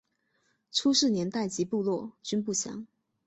[0.71, 2.87] 初置年代及部落均不详。